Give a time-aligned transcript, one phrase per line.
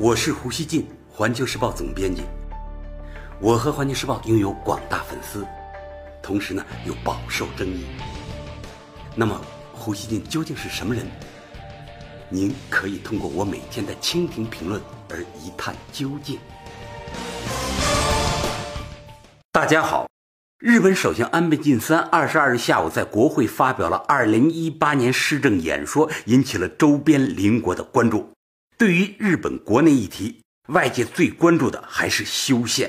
[0.00, 2.22] 我是胡锡进，环球时报总编辑。
[3.40, 5.44] 我和环球时报拥有广大粉丝，
[6.22, 7.84] 同时呢又饱受争议。
[9.16, 9.40] 那么，
[9.72, 11.04] 胡锡进究竟是什么人？
[12.28, 14.80] 您可以通过我每天的蜻蜓评论
[15.10, 16.38] 而一探究竟。
[19.50, 20.06] 大家好。
[20.60, 28.30] 日本首相安倍晋三二十二日下午在国会发表了二零一八年施政演说，引起了周边邻国的关注。
[28.78, 32.88] 对于日本国内议题，外界最关注的还是修宪。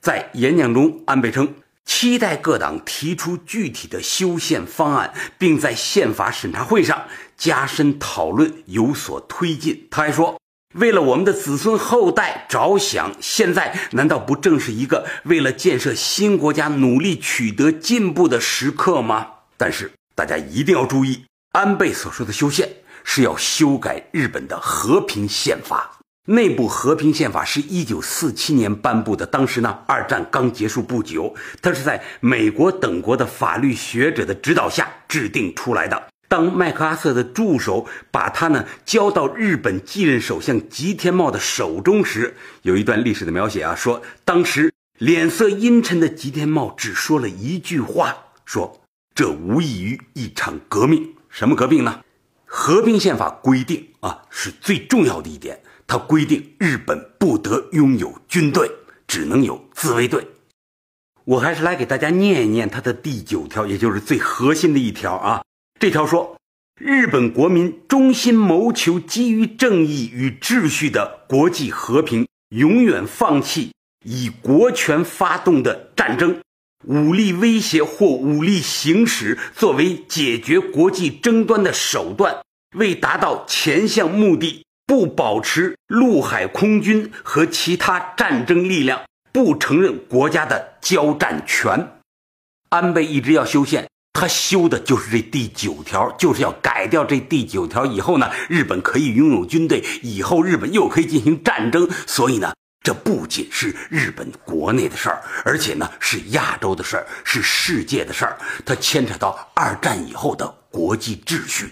[0.00, 7.04] 在演讲中，安倍称期待各党提出具体的修宪方案，并在宪法审查会上
[7.36, 9.86] 加深讨论，有所推进。
[9.92, 10.36] 他还说。
[10.74, 19.28] 为了我们的子孙后代着想，现在难道不正是一个为了建设新国家努力取得进步的时刻吗？
[19.56, 22.68] 但是大家一定要注意，安倍所说的修宪
[23.10, 25.98] 是要修改日本的和平宪法。
[26.26, 36.08] 内部和平宪法是一九四七年颁布的，当时呢二战刚结束不久，它是在美国等国的法律学者的指导下制定出来的。
[36.28, 48.14] 当麦克阿瑟的助手把他呢交到日本继任首相吉田茂的手中时，有一段历史的描写啊，说当时脸色阴沉的吉田茂只说了一句话，
[48.44, 48.78] 说
[49.14, 51.14] 这无异于一场革命。
[51.30, 52.00] 什么革命呢？
[52.50, 58.70] 和平宪法规定啊，是最重要的一点，它规定日本不得拥有军队，
[59.06, 60.26] 只能有自卫队。
[61.24, 65.42] 我还是来给大家念一念它的第九条，也就是最核心的一条啊。
[65.78, 66.38] 这条说，
[66.80, 73.72] 日本国民衷心谋求基于正义与秩序的国际和平，永远放弃
[74.04, 76.40] 以国权发动的战争、
[76.86, 82.36] 武力威胁或武力行使作为解决国际争端的手段。
[82.76, 89.00] 为达到前项目的，不保持陆海空军和其他战争力量，
[89.32, 92.00] 不承认国家的交战权。
[92.68, 93.88] 安倍一直要修宪。
[94.12, 101.88] 他修的就是这第九条，就是要改掉这第九条以后呢，日本可以拥有军队，以后日本又可以进行战争。
[102.04, 102.52] 所以呢，
[102.88, 111.70] 这不仅是日本国内的事儿，而且呢是亚洲的事儿，是世界的事儿，它牵扯到二战以后的国际秩序。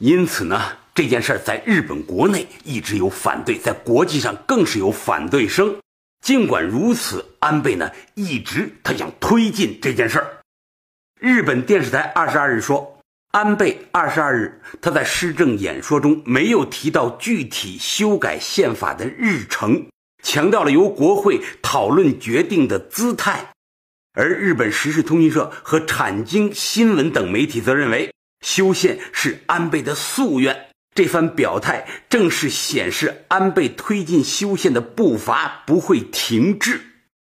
[0.00, 5.74] 因此呢，这件事儿在日本国内一直有反对，在国际上更是有反对声。
[6.20, 10.40] 尽管如此，安倍呢一直他想推进这件事儿。
[11.18, 12.98] 日本电视台二十二日说，
[13.30, 19.86] 安倍二十二日他在施政演说中没有提到具体修改宪法的日程，
[20.24, 23.52] 强调了由国会讨论决定的姿态。
[24.14, 28.12] 而日本时事通讯社和产经新闻等媒体则认为，
[28.44, 30.68] 修宪是安倍的夙愿。
[30.94, 36.80] 这番表态正是显示安倍推进修宪的步伐不会停滞。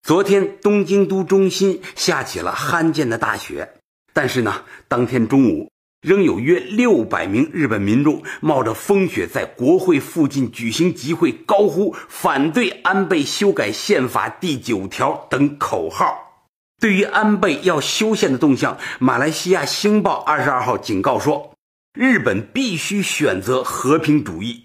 [0.03, 3.75] 昨天，东京都中心下起了罕见的大雪，
[4.13, 5.71] 但是呢，当天中午
[6.05, 16.15] 仍有约六百名日本民众冒着风雪在国会附近举行集会，高呼反对安倍修改宪法第九条等口号。
[16.79, 21.55] 对于安倍要修宪的动向，马来西亚星报二十二号警告说，
[21.95, 24.63] 日本必须选择和平主义。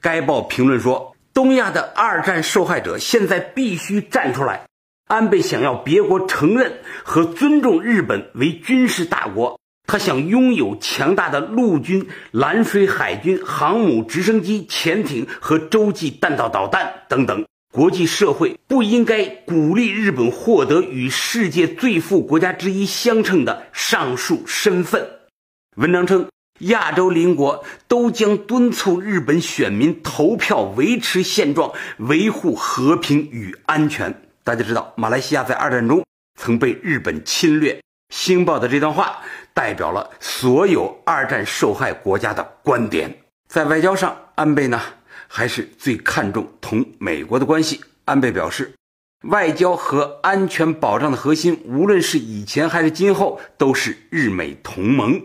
[0.00, 4.66] 该报评论说，东亚的二战受害者现在必须站出来。
[5.06, 17.44] 安倍想要别国承认和尊重日本为军事大国，他想拥有强大的陆军、蓝水海军、航母、直升机、潜艇和洲际弹道导弹等等。
[17.72, 25.08] 国际社会不应该鼓励日本获得与世界最富国家之一相称的上述身份。
[25.76, 26.28] 文章称，
[26.58, 34.22] 亚洲邻国都将敦促日本选民投票维持现状，维护和平与安全。
[34.44, 36.04] 大家知道，马来西亚在二战中
[36.38, 37.80] 曾被日本侵略。
[38.10, 39.22] 星报的这段话
[39.54, 43.14] 代表了所有二战受害国家的观点。
[43.48, 44.80] 在外交上，安倍呢
[45.28, 47.80] 还是最看重同美国的关系。
[48.04, 48.74] 安倍表示，
[49.28, 55.22] 外交和安全保障的核心，无论是以前还是今后，都是日美同盟。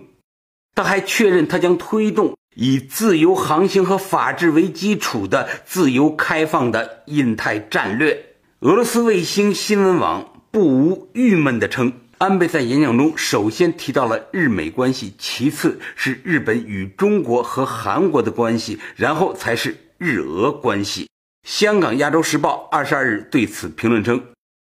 [0.75, 8.35] 他还确认，他将推动以自由航行和法治为基础的自由开放的印太战略。
[8.59, 21.07] 俄罗斯卫星新闻网不无郁闷地称，安倍在演讲中首先提到了日美关系，其次是日本与中国和韩国的关系，然后才是日俄关系。
[21.47, 24.23] 香港《亚洲时报》二十二日对此评论称，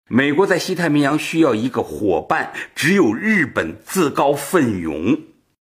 [0.09, 5.19] 美国在西太平洋需要一个伙伴，只有日本自告奋勇。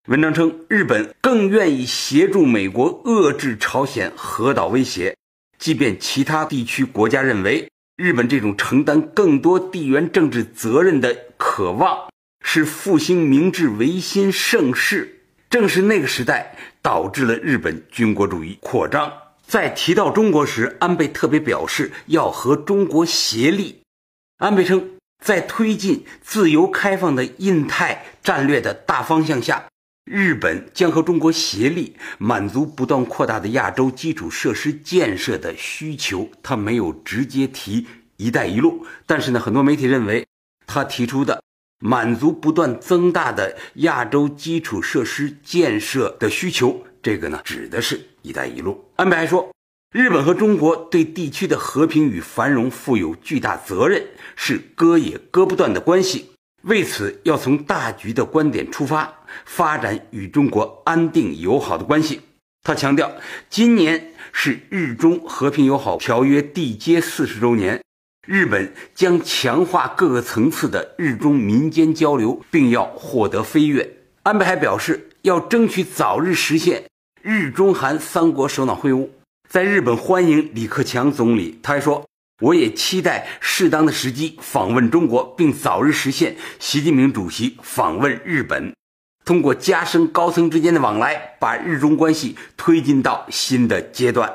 [0.08, 5.16] 文章称，日本更愿意协助美国遏制朝鲜核岛威胁。
[5.56, 7.70] 即便其他地区国家认为
[8.00, 12.08] 日本这种承担更多地缘政治责任的渴望
[12.42, 15.20] 是复兴明治维新盛世，
[15.50, 19.12] 正是那个时代导致了日本军国主义扩张。
[19.46, 23.82] 在提到中国时，安倍特别表示要和中国协力。
[24.38, 24.92] 安倍称，
[25.22, 29.66] 在推进自由开放的印太战略的大方向下。
[30.12, 36.28] 日本将和中国协力，满足不断扩大的亚洲基础设施建设的需求。
[36.42, 37.86] 他没有直接提
[38.18, 40.26] “一带一路”，但是呢，很多媒体认为
[40.66, 41.40] 他提出的
[41.78, 48.84] 满足不断增大的亚洲基础设施建设的需求，这个呢，指的是一带一路。
[48.96, 49.52] 安倍还说，
[49.92, 54.04] 日本和中国对地区的和平与繁荣负有巨大责任，
[54.34, 56.32] 是割也割不断的关系。
[56.62, 59.10] 为此，要从大局的观点出发，
[59.46, 62.20] 发展与中国安定友好的关系。
[62.62, 63.10] 他强调，
[63.48, 67.82] 今年是日中和平友好条约缔结四十周年，
[68.26, 73.96] 日本将强化各个层次的日中民间交流，并要获得飞跃。
[74.24, 76.84] 安倍还表示，要争取早日实现
[77.22, 79.08] 日中韩三国首脑会晤。
[79.48, 82.09] 在日本欢迎李克强总理，他还说。
[82.40, 88.74] 我也期待适当的时机访问中国，并早日实现习近平主席访问日本，
[89.24, 94.32] 通过加深高层之间的往来，把日中关系推进到新的阶段。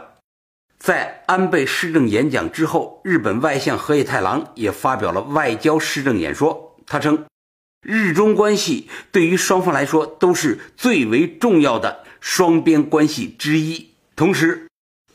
[0.77, 6.77] 在安倍施政演讲之后，日本外相河野太郎也发表了外交施政演说。
[6.85, 7.25] 他称，
[7.81, 14.64] 日中关系对于双方来说都是最为重要的双边关系之一，同时。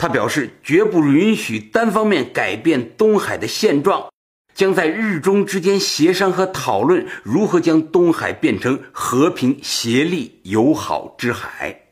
[0.00, 4.08] 他表示，绝不允许单方面改变东海的现状，
[4.55, 11.82] 将在日中之间协商和讨论如何将东海变成和平、协力、友好之海。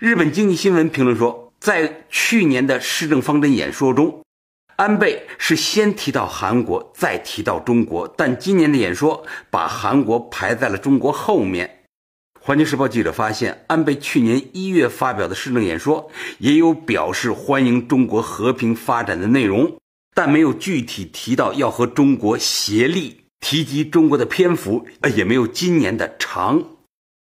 [0.00, 4.24] 日本经济新闻评论说，在去年的施政方针演说中，
[4.74, 11.81] 安倍是先提到韩国，再提到中国，但今年的演说把韩国排在了中国后面。
[12.44, 19.78] 环球时报记者发现，安倍去年一月发表的施政演说也有表示欢迎中国和平发展的内容，
[20.12, 23.20] 但没有具体提到要和中国协力。
[23.38, 26.62] 提及中国的篇幅，呃，也没有今年的长。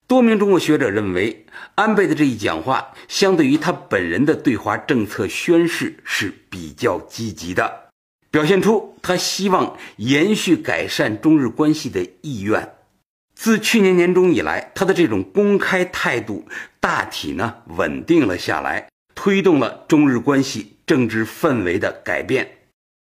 [0.06, 7.90] 多名中国学者认为，安倍的这一讲话相对于他本人的对华政策宣示是比较积极的，
[8.30, 12.75] 表现出他希望延续改善中日关系的意愿。
[13.38, 16.48] 自去年年中以来，他的这种公开态度
[16.80, 22.50] 大体呢稳定了下来，推动了中日关系政治氛围的改变。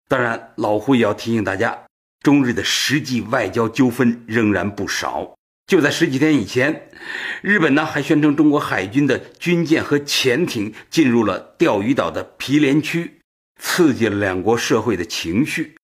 [0.07, 1.85] 当然，老胡也要提醒大家，
[2.21, 5.35] 中日的实际外交纠纷仍然不少。
[5.65, 6.89] 就在十几天以前，
[7.41, 13.19] 日本呢还宣称中国海军的军舰和潜艇进入了钓鱼岛的毗连区，
[13.59, 15.75] 刺激了两国社会的情绪。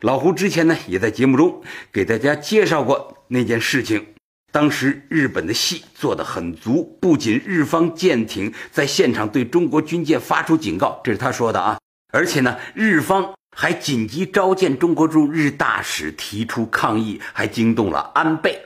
[0.00, 1.62] 老胡之前呢也在节目中
[1.92, 3.13] 给大家介绍过。
[3.28, 4.06] 那件事情，
[4.52, 11.78] 当时日本的戏做得很足，不仅日方舰艇在现场对中国军舰发出警告，这是他说的啊，
[12.12, 18.60] 而且呢，日方还紧急召见中国驻日大使提出抗议，还惊动了安倍。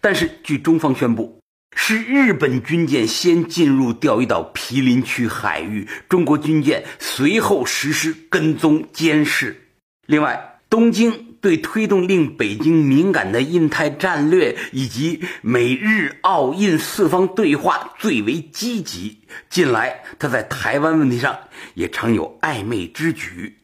[0.00, 1.40] 但是据中方宣布，
[1.76, 9.68] 是日本军舰先进入钓鱼岛毗邻区海域，中国军舰随后实施跟踪监视。
[10.06, 11.24] 另外，东京。
[11.38, 19.20] 对推动令北京敏感的印太战略以及美日澳印四方对话最为积极。
[19.48, 21.38] 近来，他在台湾问题上
[21.74, 23.58] 也常有暧昧之举，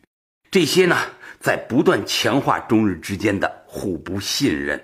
[0.49, 0.97] 这些呢，
[1.41, 4.81] 在不断强化中日之间的互不信任。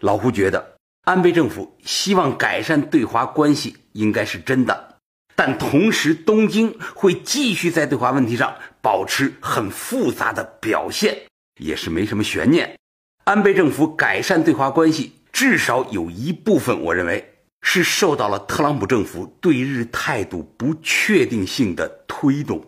[0.00, 4.96] 老胡觉得，安倍政府希望改善对华关系应该是真的，
[5.34, 11.16] 但同时，东京会继续在对华问题上保持很复杂的表现。
[11.58, 12.78] 也是没什么悬念，
[13.24, 22.64] 安倍政府改善对华关系，至少有一部分，我认为是受到了特朗普政府对日态度不确定性的推动。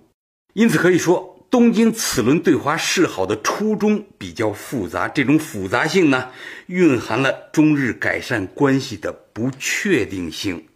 [0.53, 6.31] 因此可以说，东京此轮对华示好的初衷比较复杂，这种复杂性呢，
[6.67, 10.67] 蕴含了中日改善关系的不确定性。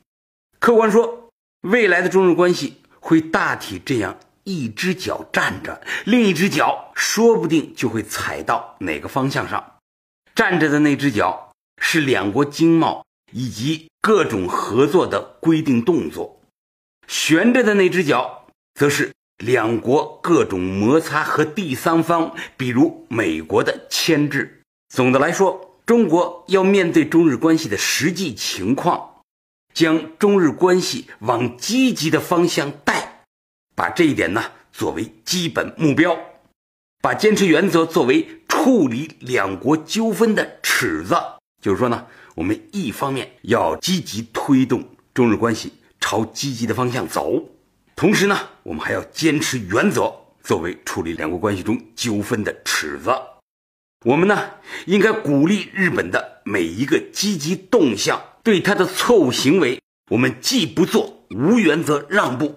[0.59, 1.31] 客观说，
[1.63, 4.19] 未来的中日关系会大体这样。
[4.49, 9.75] 一只脚站着，另一只脚说不定就会踩到哪个方向上。
[10.35, 11.53] 站着的那只脚
[11.83, 16.41] 是两国经贸以及各种合作的规定动作，
[17.07, 24.63] 悬着的那只脚则是两国各种摩擦和第三方，比如美国的牵制。
[24.89, 29.21] 总的来说，中国要面对中日关系的实际情况，
[29.75, 33.08] 将中日关系往积极的方向带。
[33.79, 34.43] 把这一点呢
[34.73, 36.19] 作为基本目标，
[37.01, 41.15] 把坚持原则作为处理两国纠纷的尺子。
[41.63, 42.05] 就是说呢，
[42.35, 47.41] 我们一方面要积极推动中日关系朝积极的方向走，
[47.95, 53.13] 同时呢，我们还要坚持原则作为处理两国关系中纠纷的尺子。
[54.05, 54.55] 我们呢，
[54.87, 59.81] 应该鼓励日本的每一个积极动向，对他的错误行为，
[60.11, 62.57] 我们既不做无原则让步，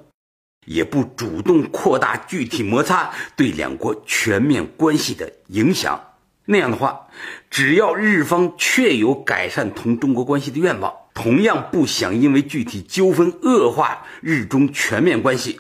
[0.66, 6.00] 也不主动扩大具体摩擦对两国全面关系的影响。
[6.46, 7.08] 那样的话，
[7.50, 15.60] 只要日方确有改善同中国关系的愿望，同样不想因为具体纠纷恶化日中全面关系，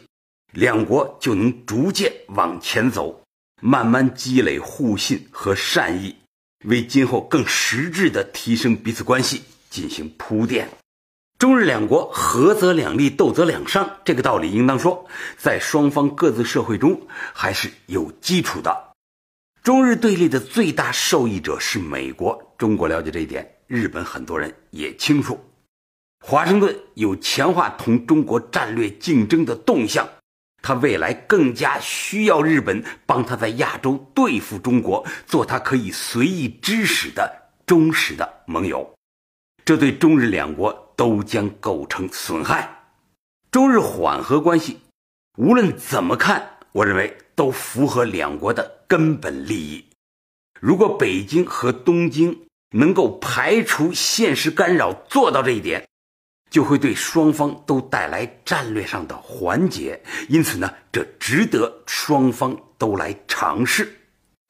[0.51, 3.21] 两国就能逐渐往前走。
[3.61, 6.15] 慢慢积累互信和善意，
[6.65, 10.67] 为今后更实质的提升彼此关系进行铺垫。
[11.41, 15.07] 中日两国合则两利，斗则两伤，这个道理应当说，
[15.37, 17.01] 在双方各自社会中
[17.33, 18.91] 还是有基础的。
[19.63, 25.43] 中日对立的最大受益者是美国，中国了解这一点，日本很多人也清楚。
[26.23, 30.07] 华盛顿有强化同中国战略竞争的动向。
[30.61, 38.93] 他未来更加需要日本帮他在亚洲对付中国，做他可以随意支使的忠实的盟友，
[39.65, 42.83] 这对中日两国都将构成损害。
[43.49, 44.81] 中日缓和关系，
[45.35, 49.83] 无论怎么看，我认为都符合两国的根本利益。
[50.59, 55.87] 如果北京和东京能够排除现实干扰，做到这一点。
[56.51, 63.91] 就会对双方都带来战略上的缓解，因此呢，这值得双方都来尝试。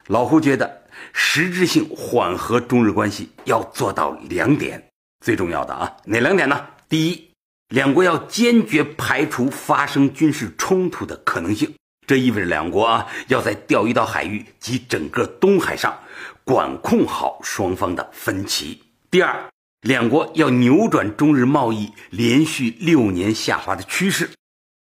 [0.08, 4.91] 老胡觉得，实质性缓和中日关系要做到两点，
[5.22, 6.68] 最重要的啊，哪两点呢？
[6.90, 7.32] 第一，
[7.70, 11.74] 两国要坚决排除发生军事冲突的可能性，
[12.06, 15.98] 这意味着两国啊要在钓鱼岛海域及整个东海上
[16.44, 18.82] 管控好双方的分歧。
[19.10, 19.42] 第二。
[19.82, 24.30] 两国要扭转中日贸易连续六年下滑的趋势，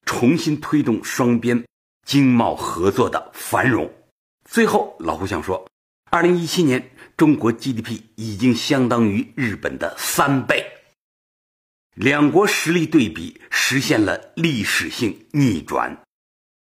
[0.03, 1.63] 重新推动双边
[2.07, 3.87] 经贸合作的繁荣。
[4.49, 5.63] 最后，老胡想说，
[6.09, 6.89] 二零一七年
[7.19, 10.65] 中国 GDP 已经相当于日本的三倍，
[11.93, 16.01] 两国实力对比实现了历史性逆转。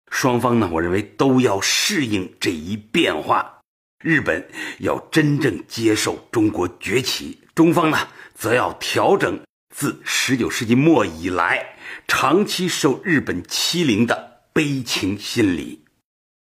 [0.09, 3.59] 双方呢，我认为都要适应这一变化。
[4.01, 4.47] 日本
[4.79, 9.37] 要真正接受中国崛起，中方呢则要调整
[9.75, 11.75] 自十九世纪末以来
[12.07, 15.83] 长期受日本欺凌的悲情心理。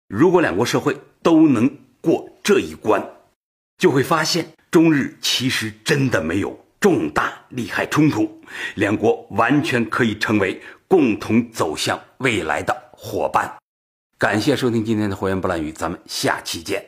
[0.08, 3.04] 如果两国社会都能过这一关，
[3.78, 8.42] 就会发现中日其实真的没有重大利害冲突，
[8.76, 13.52] 两国完全可以成为共同走向未来的伙伴。
[14.18, 16.84] 感谢收听今天的火焰不烂语，咱们下期见。